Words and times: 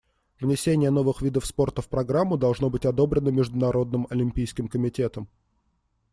Внесение 0.39 0.89
новых 0.89 1.21
видов 1.21 1.45
спорта 1.45 1.83
в 1.83 1.87
программу 1.87 2.35
должно 2.35 2.71
быть 2.71 2.87
одобрено 2.87 3.29
Международным 3.29 4.07
олимпийским 4.09 4.67
комитетом. 4.67 5.27